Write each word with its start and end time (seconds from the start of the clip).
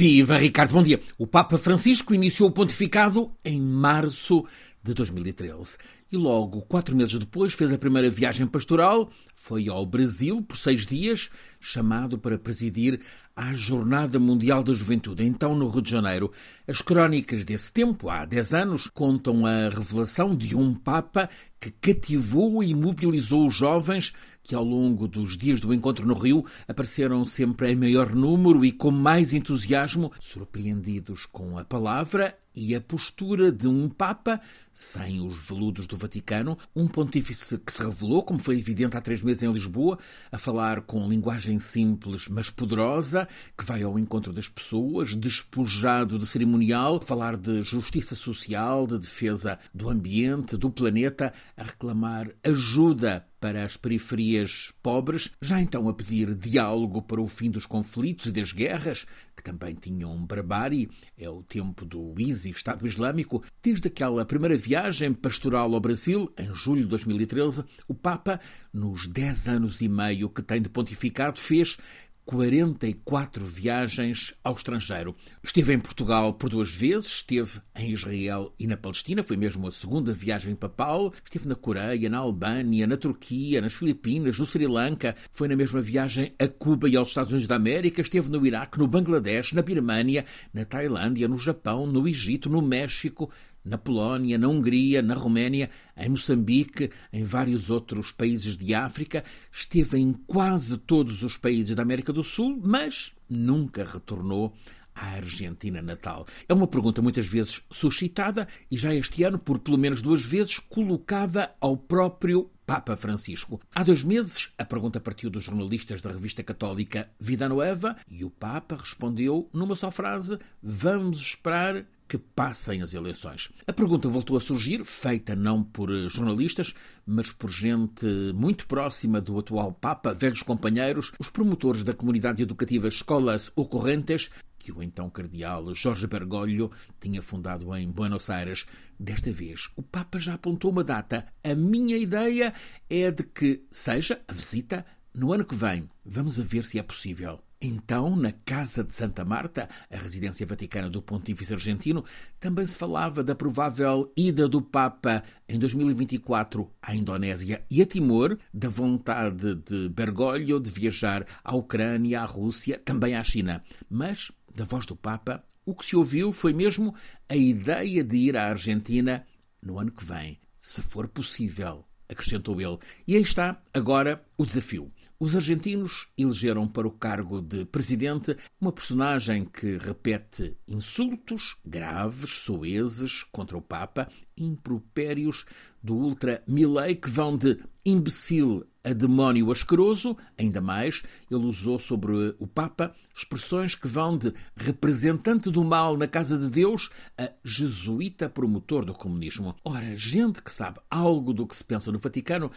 Viva 0.00 0.38
Ricardo, 0.38 0.72
bom 0.72 0.82
dia. 0.82 0.98
O 1.18 1.26
Papa 1.26 1.58
Francisco 1.58 2.14
iniciou 2.14 2.48
o 2.48 2.52
pontificado 2.52 3.30
em 3.44 3.60
março 3.60 4.46
de 4.82 4.94
2013 4.94 5.76
e 6.10 6.16
logo, 6.16 6.62
quatro 6.62 6.96
meses 6.96 7.18
depois, 7.18 7.52
fez 7.52 7.70
a 7.70 7.76
primeira 7.76 8.08
viagem 8.08 8.46
pastoral, 8.46 9.10
foi 9.34 9.68
ao 9.68 9.84
Brasil 9.84 10.40
por 10.40 10.56
seis 10.56 10.86
dias, 10.86 11.28
chamado 11.60 12.18
para 12.18 12.38
presidir 12.38 12.98
à 13.40 13.54
Jornada 13.54 14.18
Mundial 14.18 14.62
da 14.62 14.74
Juventude, 14.74 15.24
então 15.24 15.54
no 15.54 15.66
Rio 15.66 15.80
de 15.80 15.90
Janeiro. 15.90 16.30
As 16.68 16.82
crónicas 16.82 17.42
desse 17.42 17.72
tempo, 17.72 18.10
há 18.10 18.26
dez 18.26 18.52
anos, 18.52 18.86
contam 18.86 19.46
a 19.46 19.70
revelação 19.70 20.36
de 20.36 20.54
um 20.54 20.74
Papa 20.74 21.30
que 21.58 21.70
cativou 21.70 22.62
e 22.62 22.74
mobilizou 22.74 23.46
os 23.46 23.54
jovens 23.54 24.12
que, 24.42 24.54
ao 24.54 24.64
longo 24.64 25.08
dos 25.08 25.38
dias 25.38 25.58
do 25.58 25.72
encontro 25.72 26.06
no 26.06 26.14
Rio, 26.14 26.44
apareceram 26.68 27.24
sempre 27.24 27.70
em 27.70 27.76
maior 27.76 28.14
número 28.14 28.62
e 28.62 28.72
com 28.72 28.90
mais 28.90 29.32
entusiasmo, 29.32 30.12
surpreendidos 30.20 31.24
com 31.24 31.56
a 31.56 31.64
palavra 31.64 32.36
e 32.54 32.74
a 32.74 32.80
postura 32.80 33.52
de 33.52 33.68
um 33.68 33.88
Papa, 33.88 34.40
sem 34.72 35.20
os 35.20 35.48
veludos 35.48 35.86
do 35.86 35.96
Vaticano, 35.96 36.58
um 36.74 36.88
pontífice 36.88 37.58
que 37.58 37.72
se 37.72 37.82
revelou, 37.82 38.22
como 38.22 38.40
foi 38.40 38.58
evidente 38.58 38.96
há 38.96 39.00
três 39.00 39.22
meses 39.22 39.42
em 39.42 39.52
Lisboa, 39.52 39.98
a 40.32 40.38
falar 40.38 40.82
com 40.82 41.08
linguagem 41.08 41.58
simples 41.58 42.28
mas 42.28 42.50
poderosa, 42.50 43.28
que 43.56 43.64
vai 43.64 43.82
ao 43.82 43.98
encontro 43.98 44.32
das 44.32 44.48
pessoas, 44.48 45.14
despojado 45.14 46.18
de 46.18 46.26
cerimonial, 46.26 47.00
falar 47.00 47.36
de 47.36 47.62
justiça 47.62 48.14
social, 48.14 48.86
de 48.86 48.98
defesa 48.98 49.58
do 49.74 49.88
ambiente, 49.88 50.56
do 50.56 50.70
planeta, 50.70 51.32
a 51.56 51.64
reclamar 51.64 52.30
ajuda 52.44 53.26
para 53.40 53.64
as 53.64 53.76
periferias 53.76 54.70
pobres, 54.82 55.30
já 55.40 55.60
então 55.60 55.88
a 55.88 55.94
pedir 55.94 56.34
diálogo 56.34 57.00
para 57.00 57.20
o 57.20 57.26
fim 57.26 57.50
dos 57.50 57.64
conflitos 57.64 58.26
e 58.26 58.32
das 58.32 58.52
guerras, 58.52 59.06
que 59.34 59.42
também 59.42 59.74
tinham 59.74 60.24
barbárie, 60.26 60.90
é 61.16 61.28
o 61.28 61.42
tempo 61.42 61.86
do 61.86 62.14
ISI, 62.18 62.50
Estado 62.50 62.86
Islâmico. 62.86 63.42
Desde 63.62 63.88
aquela 63.88 64.26
primeira 64.26 64.56
viagem 64.56 65.14
pastoral 65.14 65.72
ao 65.72 65.80
Brasil, 65.80 66.30
em 66.36 66.54
julho 66.54 66.82
de 66.82 66.88
2013, 66.88 67.64
o 67.88 67.94
Papa, 67.94 68.38
nos 68.72 69.06
dez 69.06 69.48
anos 69.48 69.80
e 69.80 69.88
meio 69.88 70.28
que 70.28 70.42
tem 70.42 70.60
de 70.60 70.68
pontificado, 70.68 71.40
fez 71.40 71.78
44 72.24 73.44
viagens 73.44 74.34
ao 74.44 74.54
estrangeiro. 74.54 75.16
Esteve 75.42 75.72
em 75.72 75.78
Portugal 75.78 76.34
por 76.34 76.50
duas 76.50 76.70
vezes, 76.70 77.06
esteve 77.06 77.60
em 77.74 77.92
Israel 77.92 78.54
e 78.58 78.66
na 78.66 78.76
Palestina, 78.76 79.22
foi 79.22 79.36
mesmo 79.36 79.66
a 79.66 79.70
segunda 79.70 80.12
viagem 80.12 80.54
papal. 80.54 81.12
Esteve 81.24 81.48
na 81.48 81.54
Coreia, 81.54 82.08
na 82.08 82.18
Albânia, 82.18 82.86
na 82.86 82.96
Turquia, 82.96 83.60
nas 83.60 83.74
Filipinas, 83.74 84.38
no 84.38 84.46
Sri 84.46 84.66
Lanka. 84.66 85.16
Foi 85.32 85.48
na 85.48 85.56
mesma 85.56 85.80
viagem 85.80 86.32
a 86.38 86.46
Cuba 86.46 86.88
e 86.88 86.96
aos 86.96 87.08
Estados 87.08 87.30
Unidos 87.30 87.48
da 87.48 87.56
América. 87.56 88.00
Esteve 88.00 88.30
no 88.30 88.46
Iraque, 88.46 88.78
no 88.78 88.86
Bangladesh, 88.86 89.52
na 89.52 89.62
Birmânia, 89.62 90.24
na 90.54 90.64
Tailândia, 90.64 91.26
no 91.26 91.38
Japão, 91.38 91.86
no 91.86 92.06
Egito, 92.06 92.48
no 92.48 92.62
México, 92.62 93.30
na 93.64 93.78
Polónia, 93.78 94.38
na 94.38 94.48
Hungria, 94.48 95.02
na 95.02 95.14
Roménia, 95.14 95.70
em 95.96 96.08
Moçambique, 96.08 96.90
em 97.12 97.24
vários 97.24 97.70
outros 97.70 98.12
países 98.12 98.56
de 98.56 98.74
África, 98.74 99.24
esteve 99.52 99.98
em 99.98 100.12
quase 100.12 100.78
todos 100.78 101.22
os 101.22 101.36
países 101.36 101.74
da 101.74 101.82
América 101.82 102.12
do 102.12 102.22
Sul, 102.22 102.60
mas 102.64 103.12
nunca 103.28 103.84
retornou 103.84 104.54
à 104.94 105.12
Argentina 105.16 105.80
natal? 105.80 106.26
É 106.48 106.54
uma 106.54 106.66
pergunta 106.66 107.02
muitas 107.02 107.26
vezes 107.26 107.62
suscitada 107.70 108.48
e 108.70 108.76
já 108.76 108.94
este 108.94 109.22
ano, 109.22 109.38
por 109.38 109.58
pelo 109.58 109.78
menos 109.78 110.02
duas 110.02 110.22
vezes, 110.22 110.58
colocada 110.58 111.54
ao 111.60 111.76
próprio 111.76 112.50
Papa 112.66 112.96
Francisco. 112.96 113.60
Há 113.74 113.82
dois 113.82 114.04
meses, 114.04 114.50
a 114.56 114.64
pergunta 114.64 115.00
partiu 115.00 115.28
dos 115.28 115.42
jornalistas 115.42 116.00
da 116.00 116.10
revista 116.10 116.42
católica 116.42 117.10
Vida 117.18 117.48
Nova 117.48 117.96
e 118.08 118.24
o 118.24 118.30
Papa 118.30 118.76
respondeu 118.76 119.48
numa 119.52 119.74
só 119.74 119.90
frase: 119.90 120.38
Vamos 120.62 121.20
esperar 121.20 121.84
que 122.10 122.18
passem 122.18 122.82
as 122.82 122.92
eleições. 122.92 123.52
A 123.68 123.72
pergunta 123.72 124.08
voltou 124.08 124.36
a 124.36 124.40
surgir, 124.40 124.84
feita 124.84 125.36
não 125.36 125.62
por 125.62 125.88
eh, 125.94 126.08
jornalistas, 126.08 126.74
mas 127.06 127.30
por 127.30 127.48
gente 127.48 128.04
muito 128.34 128.66
próxima 128.66 129.20
do 129.20 129.38
atual 129.38 129.72
Papa, 129.72 130.12
velhos 130.12 130.42
companheiros, 130.42 131.12
os 131.20 131.30
promotores 131.30 131.84
da 131.84 131.94
comunidade 131.94 132.42
educativa 132.42 132.88
Escolas 132.88 133.52
Ocorrentes, 133.54 134.28
que 134.58 134.72
o 134.72 134.82
então 134.82 135.08
cardeal 135.08 135.72
Jorge 135.72 136.08
Bergoglio 136.08 136.72
tinha 137.00 137.22
fundado 137.22 137.72
em 137.76 137.88
Buenos 137.88 138.28
Aires. 138.28 138.66
Desta 138.98 139.32
vez, 139.32 139.70
o 139.76 139.82
Papa 139.82 140.18
já 140.18 140.34
apontou 140.34 140.72
uma 140.72 140.82
data. 140.82 141.24
A 141.44 141.54
minha 141.54 141.96
ideia 141.96 142.52
é 142.90 143.08
de 143.12 143.22
que 143.22 143.62
seja 143.70 144.20
a 144.26 144.32
visita 144.32 144.84
no 145.14 145.32
ano 145.32 145.44
que 145.44 145.54
vem. 145.54 145.88
Vamos 146.04 146.40
a 146.40 146.42
ver 146.42 146.64
se 146.64 146.76
é 146.76 146.82
possível. 146.82 147.40
Então, 147.62 148.16
na 148.16 148.32
Casa 148.32 148.82
de 148.82 148.94
Santa 148.94 149.22
Marta, 149.22 149.68
a 149.90 149.96
residência 149.98 150.46
vaticana 150.46 150.88
do 150.88 151.02
Pontífice 151.02 151.52
Argentino, 151.52 152.02
também 152.38 152.66
se 152.66 152.74
falava 152.74 153.22
da 153.22 153.34
provável 153.34 154.10
ida 154.16 154.48
do 154.48 154.62
Papa 154.62 155.22
em 155.46 155.58
2024 155.58 156.70
à 156.80 156.94
Indonésia 156.94 157.62
e 157.70 157.82
a 157.82 157.86
Timor, 157.86 158.38
da 158.54 158.70
vontade 158.70 159.56
de 159.56 159.90
Bergoglio 159.90 160.58
de 160.58 160.70
viajar 160.70 161.26
à 161.44 161.54
Ucrânia, 161.54 162.22
à 162.22 162.24
Rússia, 162.24 162.80
também 162.82 163.14
à 163.14 163.22
China. 163.22 163.62
Mas, 163.90 164.32
da 164.54 164.64
voz 164.64 164.86
do 164.86 164.96
Papa, 164.96 165.44
o 165.66 165.74
que 165.74 165.84
se 165.84 165.96
ouviu 165.96 166.32
foi 166.32 166.54
mesmo 166.54 166.94
a 167.28 167.36
ideia 167.36 168.02
de 168.02 168.16
ir 168.16 168.38
à 168.38 168.48
Argentina 168.48 169.26
no 169.62 169.78
ano 169.78 169.92
que 169.92 170.04
vem, 170.04 170.40
se 170.56 170.80
for 170.80 171.06
possível 171.08 171.84
acrescentou 172.10 172.60
ele. 172.60 172.78
E 173.06 173.16
aí 173.16 173.22
está 173.22 173.62
agora 173.72 174.24
o 174.36 174.44
desafio. 174.44 174.90
Os 175.22 175.36
argentinos 175.36 176.08
elegeram 176.16 176.66
para 176.66 176.88
o 176.88 176.90
cargo 176.90 177.42
de 177.42 177.66
presidente 177.66 178.34
uma 178.58 178.72
personagem 178.72 179.44
que 179.44 179.76
repete 179.76 180.56
insultos 180.66 181.58
graves, 181.62 182.30
soeses 182.30 183.22
contra 183.24 183.58
o 183.58 183.60
Papa, 183.60 184.08
impropérios 184.34 185.44
do 185.82 185.94
ultra 185.94 186.42
Milley 186.46 186.96
que 186.96 187.10
vão 187.10 187.36
de 187.36 187.58
imbecil 187.84 188.64
a 188.82 188.94
demónio 188.94 189.52
asqueroso, 189.52 190.16
ainda 190.38 190.62
mais, 190.62 191.02
ele 191.30 191.44
usou 191.44 191.78
sobre 191.78 192.34
o 192.38 192.46
Papa 192.46 192.94
expressões 193.14 193.74
que 193.74 193.86
vão 193.86 194.16
de 194.16 194.32
representante 194.56 195.50
do 195.50 195.62
mal 195.62 195.98
na 195.98 196.08
casa 196.08 196.38
de 196.38 196.48
Deus 196.48 196.88
a 197.18 197.30
jesuíta 197.44 198.30
promotor 198.30 198.86
do 198.86 198.94
comunismo. 198.94 199.54
Ora, 199.62 199.94
gente 199.98 200.42
que 200.42 200.50
sabe 200.50 200.80
algo 200.88 201.34
do 201.34 201.46
que 201.46 201.54
se 201.54 201.64
pensa 201.64 201.92
no 201.92 201.98
Vaticano 201.98 202.50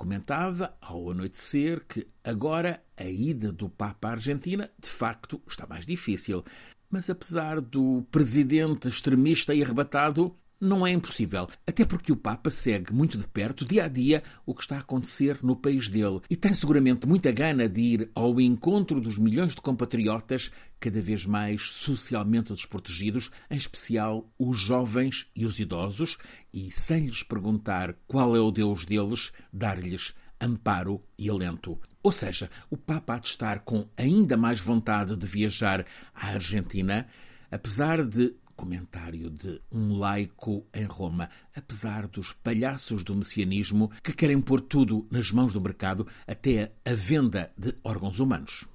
comentava 0.00 0.74
ao 0.80 1.10
anoitecer 1.10 1.84
que 1.86 2.06
agora 2.24 2.82
a 2.96 3.04
ida 3.04 3.52
do 3.52 3.68
Papa 3.68 4.08
à 4.08 4.12
Argentina 4.12 4.70
de 4.80 4.88
facto 4.88 5.42
está 5.46 5.66
mais 5.66 5.84
difícil. 5.84 6.42
Mas 6.88 7.10
apesar 7.10 7.60
do 7.60 8.02
presidente 8.10 8.88
extremista 8.88 9.54
e 9.54 9.62
arrebatado, 9.62 10.34
não 10.60 10.86
é 10.86 10.92
impossível, 10.92 11.48
até 11.66 11.84
porque 11.84 12.12
o 12.12 12.16
Papa 12.16 12.50
segue 12.50 12.92
muito 12.92 13.16
de 13.16 13.26
perto, 13.26 13.64
dia 13.64 13.84
a 13.84 13.88
dia, 13.88 14.22
o 14.44 14.54
que 14.54 14.62
está 14.62 14.76
a 14.76 14.80
acontecer 14.80 15.38
no 15.42 15.56
país 15.56 15.88
dele 15.88 16.20
e 16.28 16.36
tem 16.36 16.52
seguramente 16.54 17.06
muita 17.06 17.32
gana 17.32 17.68
de 17.68 17.80
ir 17.80 18.10
ao 18.14 18.38
encontro 18.40 19.00
dos 19.00 19.16
milhões 19.16 19.54
de 19.54 19.60
compatriotas 19.60 20.50
cada 20.78 21.00
vez 21.00 21.24
mais 21.24 21.72
socialmente 21.72 22.52
desprotegidos, 22.52 23.30
em 23.50 23.56
especial 23.56 24.30
os 24.38 24.58
jovens 24.58 25.26
e 25.34 25.46
os 25.46 25.58
idosos, 25.58 26.18
e 26.52 26.70
sem 26.70 27.06
lhes 27.06 27.22
perguntar 27.22 27.94
qual 28.06 28.36
é 28.36 28.40
o 28.40 28.50
Deus 28.50 28.84
deles, 28.84 29.32
dar-lhes 29.52 30.14
amparo 30.40 31.02
e 31.18 31.28
alento. 31.28 31.78
Ou 32.02 32.10
seja, 32.10 32.50
o 32.70 32.76
Papa 32.76 33.14
há 33.14 33.18
de 33.18 33.26
estar 33.26 33.60
com 33.60 33.86
ainda 33.96 34.36
mais 34.36 34.58
vontade 34.58 35.16
de 35.16 35.26
viajar 35.26 35.84
à 36.14 36.28
Argentina, 36.28 37.06
apesar 37.50 38.04
de 38.06 38.34
comentário 38.60 39.30
de 39.30 39.58
um 39.72 39.96
laico 39.96 40.66
em 40.74 40.84
Roma, 40.84 41.30
apesar 41.56 42.06
dos 42.06 42.34
palhaços 42.34 43.02
do 43.02 43.16
messianismo 43.16 43.90
que 44.02 44.12
querem 44.12 44.38
pôr 44.38 44.60
tudo 44.60 45.08
nas 45.10 45.32
mãos 45.32 45.54
do 45.54 45.60
mercado, 45.62 46.06
até 46.26 46.70
a 46.84 46.92
venda 46.92 47.50
de 47.56 47.74
órgãos 47.82 48.20
humanos. 48.20 48.70